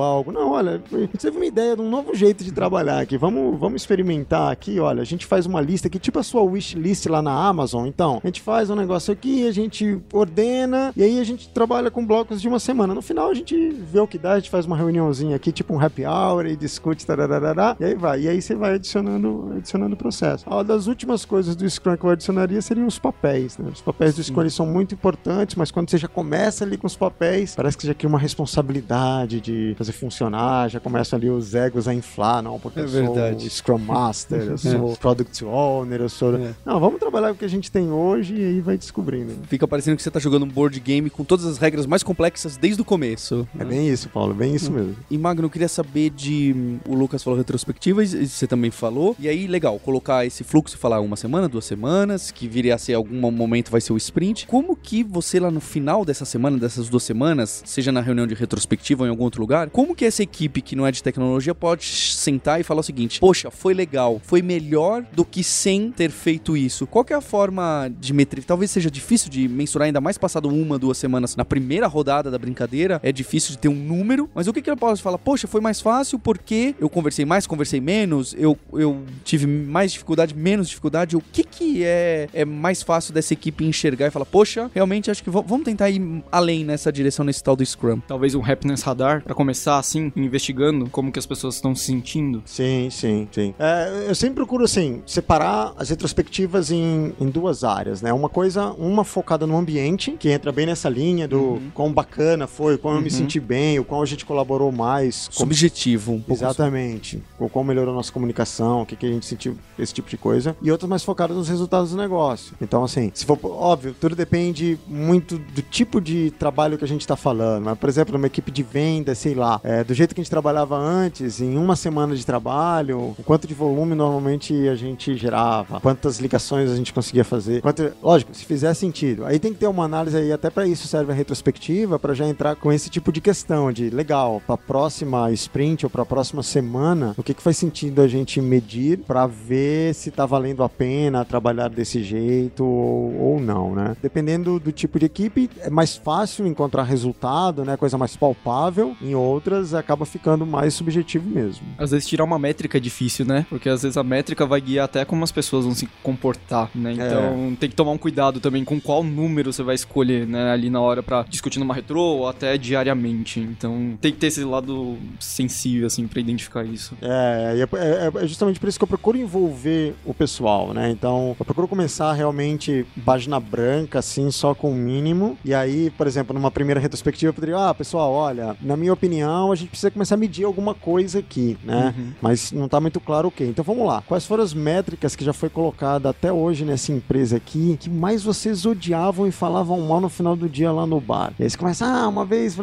[0.00, 0.32] algo.
[0.32, 0.82] Não, olha,
[1.18, 3.16] teve uma ideia de um novo jeito de trabalhar aqui.
[3.16, 6.76] Vamos, vamos experimentar aqui, olha, a gente faz uma lista aqui, tipo a sua wish
[6.76, 7.86] list lá na Amazon.
[7.86, 11.90] Então, a gente faz um negócio aqui, a gente ordena e aí a gente trabalha
[11.90, 12.94] com blocos de uma semana.
[12.94, 15.74] No final a gente vê o que dá, a gente faz uma reuniãozinha aqui, tipo
[15.74, 18.22] um happy hour e discute, tararara, e aí vai.
[18.22, 20.48] E aí você vai adicionando, adicionando o processo.
[20.48, 23.70] Uma das últimas coisas do Scrum que eu adicionaria seriam os papéis, né?
[23.72, 26.96] Os papéis do Scrum são muito importantes, mas quando você já começa ali com os
[26.96, 31.88] papéis, parece que já cria uma responsabilidade de fazer funcionar, já começa ali os egos
[31.88, 33.40] a inflar, não, porque é eu verdade.
[33.42, 36.36] sou Scrum Master, eu sou o Product Owner, eu sou...
[36.36, 36.54] É.
[36.64, 39.34] Não, vamos trabalhar com o que a gente tem hoje e aí vai descobrindo.
[39.48, 42.56] Fica parecendo que você tá jogando um board game com todas as regras mais complexas
[42.56, 43.46] desde o começo.
[43.58, 44.96] É bem isso, Paulo, bem isso mesmo.
[45.10, 46.78] E Magno, eu queria saber de...
[46.88, 49.16] O Lucas falou retrospectiva, e você também falou.
[49.18, 52.78] E aí, legal, colocar esse fluxo e falar uma semana, duas semanas, que viria a
[52.78, 54.46] ser algum momento vai ser o sprint.
[54.46, 58.34] Como que você lá no final dessa semana, dessas duas semanas, seja na reunião de
[58.34, 61.54] retrospectiva ou em algum outro lugar, como que essa equipe que não é de tecnologia
[61.54, 66.10] pode sentar e falar o seguinte: Poxa, foi legal, foi melhor do que sem ter
[66.10, 66.86] feito isso.
[66.86, 68.44] Qual é a forma de metrir?
[68.44, 72.38] Talvez seja difícil de mensurar, ainda mais passado uma, duas semanas na primeira rodada da
[72.38, 73.00] brincadeira.
[73.02, 75.18] É difícil de ter um número, mas o que, que eu posso falar?
[75.18, 80.34] Poxa, foi mais fácil porque eu conversei mais, conversei menos, eu, eu tive mais dificuldade,
[80.34, 81.16] menos dificuldade.
[81.16, 85.22] O que, que é, é mais fácil dessa equipe enxergar e falar, poxa, realmente acho
[85.22, 88.00] que vamos tentar ir além nessa direção nesse tal do Scrum?
[88.00, 92.42] Talvez um happiness radar para começar assim, investigando como que as pessoas estão se sentindo.
[92.44, 93.54] Sim, sim, sim.
[93.58, 98.12] É, eu sempre procuro assim separar as retrospectivas em, em duas áreas, né?
[98.12, 101.70] Uma coisa, uma focada no ambiente, que entra bem nessa linha do uhum.
[101.72, 103.00] quão bacana foi, quão uhum.
[103.00, 103.16] eu me uhum.
[103.16, 105.28] senti bem, o quão a gente colaborou mais.
[105.30, 106.42] Subjetivo, um pouco.
[106.42, 107.22] Exatamente.
[107.38, 110.16] O quão melhorou a nossa comunicação, o que, que a gente sentiu, esse tipo de
[110.16, 110.56] coisa.
[110.62, 112.54] E outras mais focadas nos resultados do negócio.
[112.60, 117.02] Então, assim, se for óbvio, tudo depende muito do tipo de trabalho que a gente
[117.02, 117.64] está falando.
[117.64, 120.30] Mas, por exemplo, numa equipe de venda, sei lá, é, do jeito que a gente
[120.30, 125.80] trabalhava antes, em uma semana de trabalho, o quanto de volume normalmente a gente gerava,
[125.80, 127.62] quantas ligações a gente conseguia fazer.
[127.62, 129.24] Quanto, lógico, se fizer sentido.
[129.24, 132.26] Aí tem que ter uma análise aí, até para isso serve a retrospectiva, para já
[132.26, 136.06] entrar com esse tipo de questão de, legal, para a próxima sprint ou para a
[136.06, 140.62] próxima semana, o que, que faz sentido a gente medir para ver se está valendo
[140.62, 143.96] a pena trabalhar desse jeito ou, ou não, né?
[144.02, 147.76] Dependendo do tipo de equipe, é mais fácil encontrar resultado, né?
[147.76, 151.66] Coisa mais palpável em outras acaba ficando mais subjetivo mesmo.
[151.78, 153.46] Às vezes tirar uma métrica é difícil, né?
[153.48, 156.92] Porque às vezes a métrica vai guiar até como as pessoas vão se comportar, né?
[156.92, 157.56] Então é.
[157.58, 160.52] tem que tomar um cuidado também com qual número você vai escolher, né?
[160.52, 163.40] Ali na hora para discutir numa retrô ou até diariamente.
[163.40, 166.96] Então tem que ter esse lado sensível, assim, para identificar isso.
[167.00, 170.90] É, é, é, é, justamente por isso que eu procuro envolver o pessoal, né?
[170.90, 175.38] Então eu procuro começar realmente página branca, assim, só com o mínimo.
[175.44, 179.52] E aí, por exemplo, numa primeira retrospectiva eu poderia, ah, pessoal, olha, na minha opinião,
[179.52, 181.94] a gente precisa começar a medir alguma coisa aqui, né?
[181.96, 182.12] Uhum.
[182.20, 183.46] Mas não tá muito claro o okay.
[183.46, 183.52] que.
[183.52, 184.02] Então vamos lá.
[184.06, 188.24] Quais foram as métricas que já foi colocada até hoje nessa empresa aqui que mais
[188.24, 191.32] vocês odiavam e falavam mal no final do dia lá no bar?
[191.38, 192.56] E aí você começa, ah, uma vez,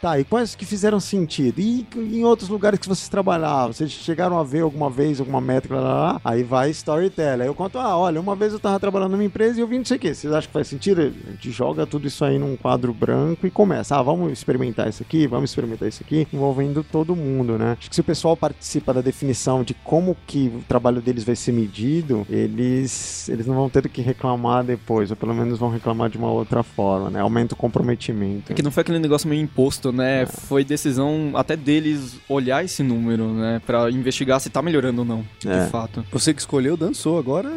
[0.00, 1.60] tá, e quais que fizeram sentido?
[1.60, 3.72] E em outros lugares que vocês trabalhavam?
[3.72, 6.20] Vocês chegaram a ver alguma vez alguma métrica lá, lá, lá?
[6.24, 7.42] Aí vai storytelling.
[7.42, 9.78] Aí eu conto, ah, olha, uma vez eu tava trabalhando numa empresa e eu vi
[9.78, 10.12] não sei o que.
[10.12, 11.00] Vocês acham que faz sentido?
[11.00, 13.96] A gente joga tudo isso aí num quadro branco e começa.
[13.96, 17.76] Ah, vamos experimentar isso aqui, vamos experimentar isso aqui, envolvendo todo mundo, né?
[17.78, 21.36] Acho que se o pessoal participa da definição de como que o trabalho deles vai
[21.36, 26.08] ser medido, eles, eles não vão ter que reclamar depois, ou pelo menos vão reclamar
[26.10, 27.20] de uma outra forma, né?
[27.20, 28.52] Aumenta o comprometimento.
[28.52, 30.22] É que não foi aquele negócio meio imposto, né?
[30.22, 30.26] É.
[30.26, 33.60] Foi decisão até deles olhar esse número, né?
[33.66, 35.64] Pra investigar se tá melhorando ou não, é.
[35.64, 36.04] de fato.
[36.12, 37.50] Você que escolheu, dançou, agora.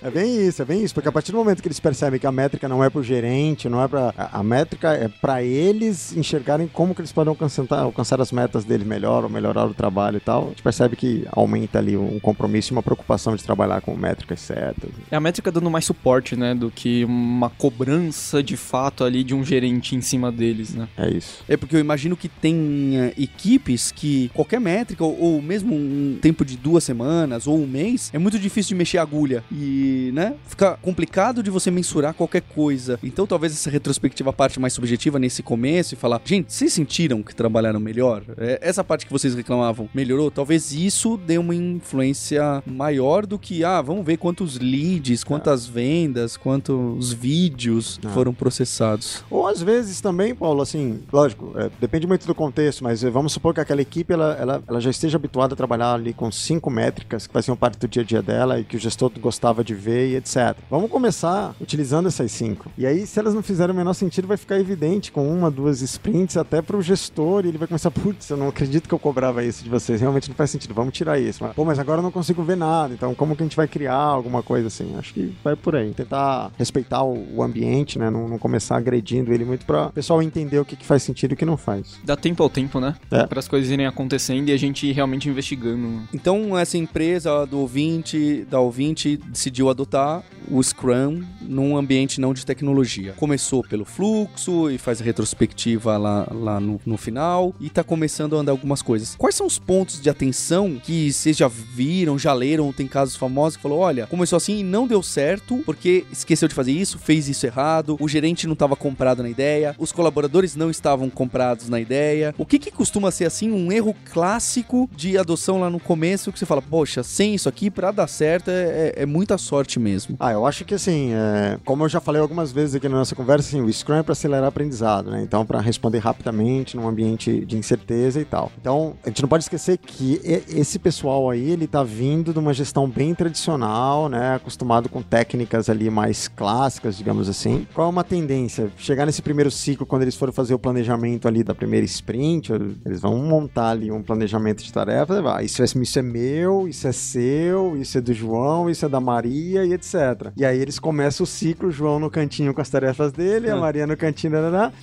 [0.00, 2.26] É bem isso, é bem isso, porque a partir do momento que eles percebem que
[2.26, 4.14] a métrica não é pro gerente, não é pra...
[4.16, 8.86] A métrica é para eles enxergarem como que eles podem alcançar, alcançar as metas deles
[8.86, 10.46] melhor, ou melhorar o trabalho e tal.
[10.46, 14.40] A gente percebe que aumenta ali um compromisso e uma preocupação de trabalhar com métricas
[14.40, 14.90] certas.
[15.10, 19.34] É a métrica dando mais suporte, né, do que uma cobrança de fato ali de
[19.34, 20.88] um gerente em cima deles, né?
[20.96, 21.42] É isso.
[21.48, 26.18] É porque eu imagino que tem uh, equipes que qualquer métrica, ou, ou, mesmo um
[26.20, 29.42] tempo de duas semanas ou um mês, é muito difícil de mexer a agulha.
[29.50, 32.98] E, né, fica complicado de você mensurar qualquer coisa.
[33.02, 37.34] Então talvez essa retrospectiva parte mais subjetiva nesse começo e falar, gente, vocês sentiram que
[37.34, 38.22] trabalharam melhor?
[38.36, 40.30] É, essa parte que vocês reclamavam melhorou?
[40.30, 45.70] Talvez isso dê uma influência maior do que, ah, vamos ver quantos leads, quantas ah.
[45.72, 48.08] vendas, quantos vídeos ah.
[48.10, 49.24] foram processados.
[49.28, 53.52] Ou às vezes também, Paulo, assim, lógico, é, depende muito do contexto, mas vamos supor
[53.52, 57.26] que aquela equipe ela, ela, ela já esteja habituada a trabalhar ali com cinco métricas
[57.26, 60.10] que faziam parte do dia a dia dela e que o gestor gostava de ver
[60.10, 60.56] e etc.
[60.70, 62.70] Vamos começar utilizando essas cinco.
[62.78, 65.80] E aí, se elas não fizerem o menor sentido, vai ficar evidente com uma, duas
[65.80, 68.98] sprints até para o gestor e ele vai começar, putz, eu não acredito que eu
[68.98, 71.42] cobrava isso de vocês, realmente não faz sentido, vamos tirar isso.
[71.42, 73.66] Mas, Pô, mas agora eu não consigo ver nada, então como que a gente vai
[73.66, 74.94] criar alguma coisa assim?
[74.96, 75.92] Acho que vai por aí.
[75.92, 78.10] Tentar respeitar o, ambiente, né?
[78.10, 81.32] Não, não começar agredindo ele muito para o pessoal entender o que, que faz sentido
[81.32, 81.98] e o que não faz.
[82.04, 82.96] Dá tempo ao tempo, né?
[83.10, 83.26] É.
[83.26, 86.02] Para as coisas irem acontecendo e a gente ir realmente investigando.
[86.12, 92.44] Então, essa empresa do ouvinte, da ouvinte, decidiu adotar o Scrum num ambiente não de
[92.44, 93.14] tecnologia.
[93.16, 98.36] Começou pelo fluxo e faz a retrospectiva lá, lá no, no final e tá começando
[98.36, 99.14] a andar algumas coisas.
[99.16, 103.56] Quais são os pontos de atenção que vocês já viram, já leram, tem casos famosos
[103.56, 107.28] que falou, olha, começou assim e não deu certo porque esqueceu de fazer isso, fez
[107.28, 111.80] isso errado, o gerente não estava comprado na ideia, os colaboradores não estavam comprados na
[111.80, 112.34] ideia.
[112.38, 116.38] O que que costuma ser assim um erro clássico de adoção lá no começo que
[116.38, 120.16] você fala, poxa, sem isso aqui para dar certo é, é, é, muita sorte mesmo.
[120.18, 123.14] Ah, eu acho que assim, é, como eu já falei algumas vezes aqui na nossa
[123.14, 125.22] conversa, assim, o Scrum é para acelerar aprendizado, né?
[125.22, 128.50] Então, para responder rapidamente num ambiente de incerteza e tal.
[128.60, 132.54] Então, a gente não pode esquecer que esse pessoal aí, ele tá vindo de uma
[132.54, 134.36] gestão bem tradicional, né?
[134.36, 137.66] Acostumado com técnicas ali mais clássicas, digamos assim.
[137.74, 138.70] Qual é uma tendência?
[138.76, 142.52] Chegar nesse primeiro ciclo, quando eles forem fazer o planejamento ali da primeira sprint,
[142.84, 146.86] eles vão montar ali um planejamento de tarefas, ah, isso, é, isso é meu, isso
[146.86, 150.32] é seu, isso é do João, isso é da Maria e etc.
[150.36, 153.56] E aí eles começam o ciclo, o João no cantinho com as tarefas dele, a
[153.56, 153.60] é.
[153.60, 154.27] Maria no cantinho,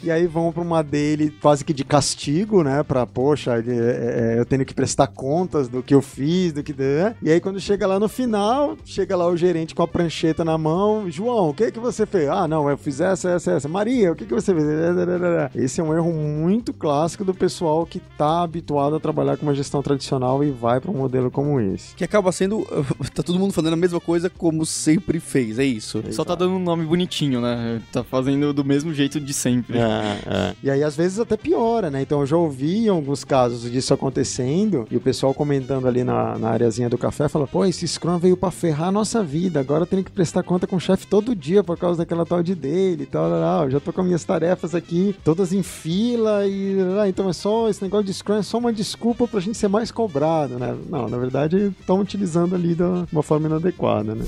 [0.03, 2.83] e aí vão para uma dele quase que de castigo, né?
[2.83, 6.73] Pra, poxa, é, é, eu tenho que prestar contas do que eu fiz, do que.
[6.73, 7.15] Né?
[7.21, 10.57] E aí quando chega lá no final, chega lá o gerente com a prancheta na
[10.57, 12.29] mão, João, o que que você fez?
[12.29, 13.69] Ah, não, eu fiz essa, essa, essa.
[13.69, 14.65] Maria, o que que você fez?
[15.55, 19.55] Esse é um erro muito clássico do pessoal que tá habituado a trabalhar com uma
[19.55, 21.95] gestão tradicional e vai para um modelo como esse.
[21.95, 22.65] Que acaba sendo.
[23.15, 26.03] Tá todo mundo fazendo a mesma coisa como sempre fez, é isso.
[26.11, 27.81] Só tá dando um nome bonitinho, né?
[27.91, 29.77] Tá fazendo do mesmo jeito de sempre.
[29.77, 30.55] É, é.
[30.63, 32.01] E aí, às vezes, até piora, né?
[32.01, 36.49] Então, eu já ouvi alguns casos disso acontecendo e o pessoal comentando ali na, na
[36.49, 39.87] areazinha do café, fala, pô, esse Scrum veio pra ferrar a nossa vida, agora eu
[39.87, 43.03] tenho que prestar conta com o chefe todo dia por causa daquela tal de dele
[43.03, 46.77] e tal, tal, já tô com minhas tarefas aqui, todas em fila e...
[47.07, 49.91] Então, é só, esse negócio de Scrum é só uma desculpa pra gente ser mais
[49.91, 50.75] cobrado, né?
[50.89, 54.25] Não, na verdade, estão utilizando ali de uma forma inadequada, né?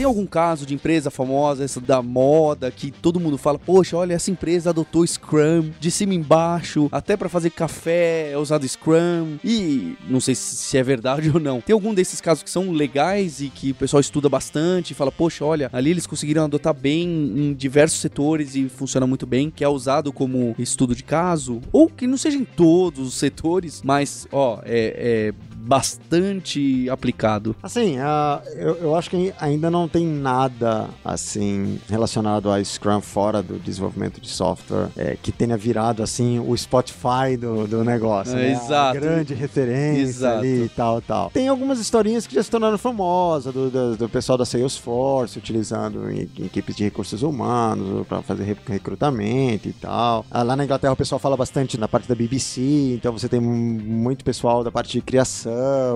[0.00, 4.14] Tem algum caso de empresa famosa, essa da moda, que todo mundo fala, poxa, olha,
[4.14, 9.36] essa empresa adotou Scrum de cima embaixo, até para fazer café é usado Scrum.
[9.44, 11.60] E não sei se é verdade ou não.
[11.60, 15.12] Tem algum desses casos que são legais e que o pessoal estuda bastante e fala,
[15.12, 19.62] poxa, olha, ali eles conseguiram adotar bem em diversos setores e funciona muito bem, que
[19.62, 24.26] é usado como estudo de caso, ou que não seja em todos os setores, mas,
[24.32, 27.54] ó, é, é bastante aplicado.
[27.62, 33.42] Assim, uh, eu, eu, acho que ainda não tem nada assim relacionado a Scrum fora
[33.42, 38.36] do desenvolvimento de software é, que tenha virado assim o Spotify do, do negócio.
[38.36, 38.52] É, né?
[38.52, 38.96] Exato.
[38.96, 40.38] A grande referência exato.
[40.38, 41.30] ali e tal, tal.
[41.30, 46.10] Tem algumas historinhas que já se tornaram famosas do, do, do pessoal da Salesforce utilizando
[46.10, 50.24] em, em equipes de recursos humanos para fazer recrutamento e tal.
[50.30, 53.40] Ah, lá na Inglaterra o pessoal fala bastante na parte da BBC, então você tem
[53.40, 55.49] muito pessoal da parte de criação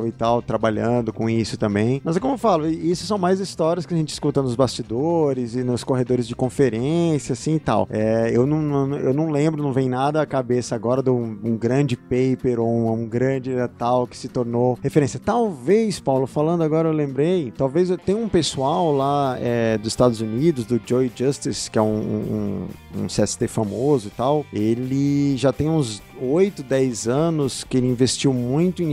[0.06, 2.00] e tal, trabalhando com isso também.
[2.04, 5.54] Mas é como eu falo, isso são mais histórias que a gente escuta nos bastidores
[5.54, 7.88] e nos corredores de conferência, assim e tal.
[7.90, 11.56] É, eu, não, eu não lembro, não vem nada à cabeça agora de um, um
[11.56, 15.20] grande paper ou um, um, grande tal que se tornou referência.
[15.22, 20.20] Talvez, Paulo, falando agora eu lembrei, talvez eu tenha um pessoal lá é, dos Estados
[20.20, 25.52] Unidos, do Joy Justice, que é um, um, um CST famoso e tal, ele já
[25.52, 28.90] tem uns 8, 10 anos que ele investiu muito em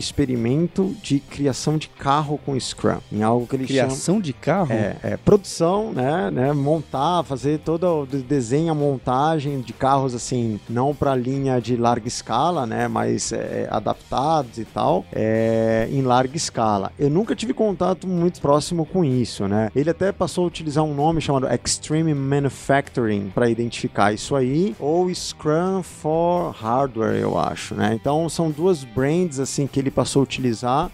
[0.52, 3.00] experimento de criação de carro com Scrum.
[3.12, 4.72] Em algo que ele criação de carro?
[4.72, 6.54] É, é, produção, né, né?
[6.54, 12.08] Montar, fazer todo o desenho, a montagem de carros assim, não para linha de larga
[12.08, 12.88] escala, né?
[12.88, 16.92] Mas é, adaptados e tal, é, em larga escala.
[17.00, 19.70] Eu nunca tive contato muito próximo com isso, né?
[19.76, 25.14] Ele até passou a utilizar um nome chamado Extreme Manufacturing para identificar isso aí, ou
[25.14, 27.94] Scrum for Hardware eu acho, né?
[27.94, 30.41] Então são duas brands assim que ele passou a utilizar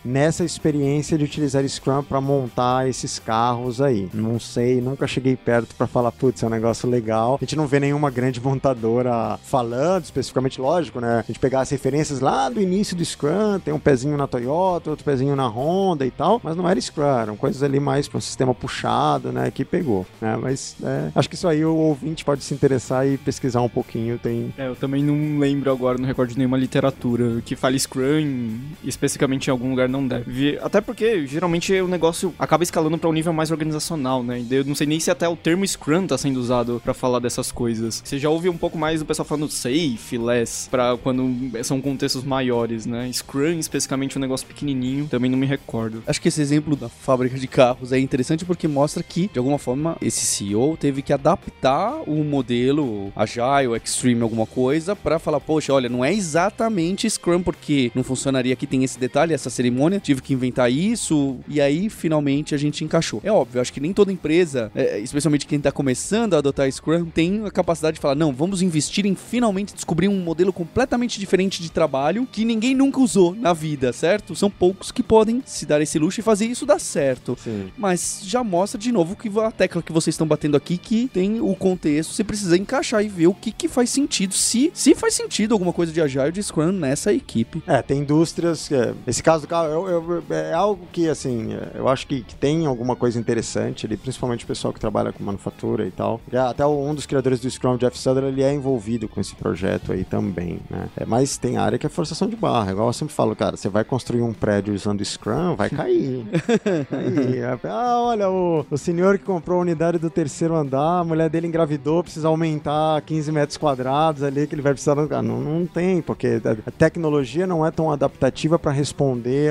[0.03, 4.09] nessa experiência de utilizar Scrum para montar esses carros aí.
[4.13, 7.35] Não sei, nunca cheguei perto para falar, putz, é um negócio legal.
[7.35, 11.19] A gente não vê nenhuma grande montadora falando especificamente, lógico, né?
[11.19, 14.89] A gente pegar as referências lá do início do Scrum, tem um pezinho na Toyota,
[14.89, 18.17] outro pezinho na Honda e tal, mas não era Scrum, eram coisas ali mais para
[18.17, 19.51] um sistema puxado, né?
[19.51, 20.37] Que pegou, né?
[20.41, 24.17] Mas é, acho que isso aí o ouvinte pode se interessar e pesquisar um pouquinho.
[24.17, 24.53] Tem...
[24.57, 29.51] É, eu também não lembro agora, não recordo nenhuma literatura que fale Scrum, especificamente em
[29.51, 30.57] algum lugar não deve.
[30.61, 34.43] Até porque geralmente o negócio acaba escalando para um nível mais organizacional, né?
[34.49, 37.51] Eu não sei nem se até o termo Scrum tá sendo usado para falar dessas
[37.51, 38.01] coisas.
[38.03, 42.23] Você já ouve um pouco mais do pessoal falando safe, less, para quando são contextos
[42.23, 43.09] maiores, né?
[43.11, 46.01] Scrum, especificamente um negócio pequenininho, também não me recordo.
[46.07, 49.57] Acho que esse exemplo da fábrica de carros é interessante porque mostra que, de alguma
[49.57, 55.73] forma, esse CEO teve que adaptar o modelo Agile, Extreme, alguma coisa, para falar, poxa,
[55.73, 60.21] olha, não é exatamente Scrum, porque não funcionaria aqui, tem esse detalhe, essa cerimônia, tive
[60.21, 63.21] que inventar isso, e aí finalmente a gente encaixou.
[63.23, 67.05] É óbvio, acho que nem toda empresa, é, especialmente quem tá começando a adotar Scrum,
[67.05, 71.61] tem a capacidade de falar, não, vamos investir em finalmente descobrir um modelo completamente diferente
[71.61, 74.35] de trabalho que ninguém nunca usou na vida, certo?
[74.35, 77.37] São poucos que podem se dar esse luxo e fazer isso dar certo.
[77.41, 77.71] Sim.
[77.77, 81.39] Mas já mostra de novo que a tecla que vocês estão batendo aqui, que tem
[81.39, 85.13] o contexto, você precisa encaixar e ver o que, que faz sentido, se, se faz
[85.13, 87.61] sentido alguma coisa de Agile de Scrum nessa equipe.
[87.67, 88.71] É, tem indústrias.
[88.71, 92.35] É, esse caso do carro eu, eu, é algo que, assim, eu acho que, que,
[92.35, 96.21] tem alguma coisa interessante ali, principalmente o pessoal que trabalha com manufatura e tal.
[96.47, 100.03] Até um dos criadores do Scrum, Jeff Sutherland, ele é envolvido com esse projeto aí
[100.03, 100.87] também, né?
[100.95, 102.71] É, mas tem área que é forçação de barra.
[102.71, 106.23] Igual eu sempre falo, cara, você vai construir um prédio usando Scrum, vai cair.
[106.87, 107.59] cair.
[107.63, 111.47] Ah, olha, o, o senhor que comprou a unidade do terceiro andar, a mulher dele
[111.47, 114.95] engravidou, precisa aumentar 15 metros quadrados ali, que ele vai precisar.
[115.11, 118.96] Ah, não, não tem, porque a tecnologia não é tão adaptativa para responder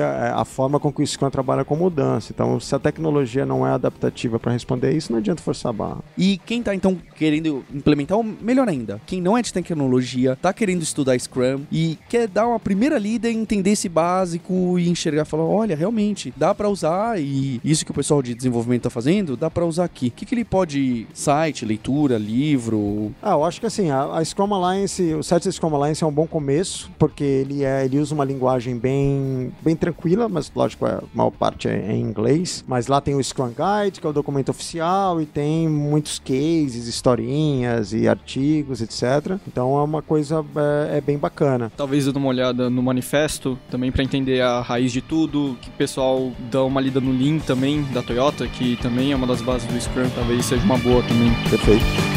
[0.01, 2.31] a, a, forma com que o Scrum trabalha com mudança.
[2.33, 5.99] Então, se a tecnologia não é adaptativa para responder isso, não adianta forçar a barra.
[6.17, 10.51] E quem está então querendo implementar, ou melhor ainda, quem não é de tecnologia, está
[10.51, 15.25] querendo estudar Scrum e quer dar uma primeira lida e entender esse básico e enxergar,
[15.25, 19.37] falar, olha, realmente dá para usar e isso que o pessoal de desenvolvimento está fazendo,
[19.37, 20.07] dá para usar aqui.
[20.07, 23.11] O que, que ele pode site, leitura, livro?
[23.21, 26.07] Ah, eu acho que assim, a, a Scrum Alliance, o site da Scrum Alliance é
[26.07, 30.51] um bom começo começo, porque ele, é, ele usa uma linguagem bem, bem tranquila, mas
[30.55, 32.63] lógico, a maior parte é, é em inglês.
[32.67, 36.87] Mas lá tem o Scrum Guide, que é o documento oficial, e tem muitos cases,
[36.87, 39.37] historinhas e artigos, etc.
[39.47, 40.45] Então é uma coisa
[40.89, 41.71] é, é bem bacana.
[41.75, 45.69] Talvez eu dê uma olhada no manifesto, também para entender a raiz de tudo, que
[45.69, 49.41] o pessoal dá uma lida no Lean também, da Toyota, que também é uma das
[49.41, 51.31] bases do Scrum, talvez seja uma boa também.
[51.49, 52.16] Perfeito.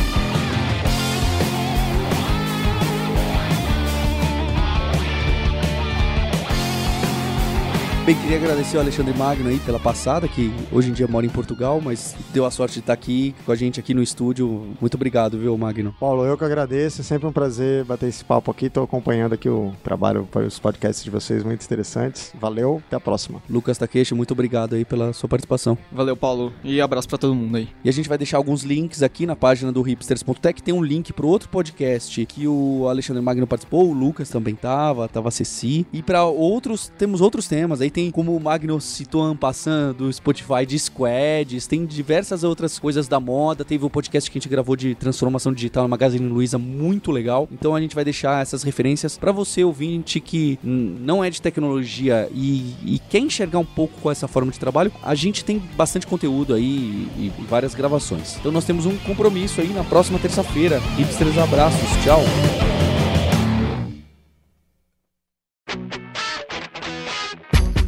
[8.11, 11.29] Também queria agradecer ao Alexandre Magno aí pela passada, que hoje em dia mora em
[11.29, 14.75] Portugal, mas deu a sorte de estar aqui com a gente aqui no estúdio.
[14.81, 15.95] Muito obrigado, viu, Magno?
[16.01, 17.03] Paulo, eu que agradeço.
[17.03, 18.69] É sempre um prazer bater esse papo aqui.
[18.69, 22.33] Tô acompanhando aqui o trabalho, os podcasts de vocês muito interessantes.
[22.35, 23.41] Valeu, até a próxima.
[23.49, 25.79] Lucas Takeshi, muito obrigado aí pela sua participação.
[25.93, 26.53] Valeu, Paulo.
[26.65, 27.69] E abraço para todo mundo aí.
[27.85, 30.61] E a gente vai deixar alguns links aqui na página do hipsters.tech.
[30.61, 35.07] Tem um link pro outro podcast que o Alexandre Magno participou, o Lucas também tava,
[35.07, 35.87] tava a Ceci.
[35.93, 37.81] E para outros, temos outros temas.
[37.81, 43.09] Aí tem, como o Magno citou, Ampassan, do Spotify de Squads, tem diversas outras coisas
[43.09, 43.65] da moda.
[43.65, 47.49] Teve o podcast que a gente gravou de transformação digital na Magazine Luiza, muito legal.
[47.51, 52.29] Então a gente vai deixar essas referências para você ouvinte que não é de tecnologia
[52.33, 54.93] e, e, quer enxergar um pouco com essa forma de trabalho.
[55.03, 58.37] A gente tem bastante conteúdo aí e, e várias gravações.
[58.37, 60.79] Então nós temos um compromisso aí na próxima terça-feira.
[60.97, 62.21] Hipsters, abraços, tchau.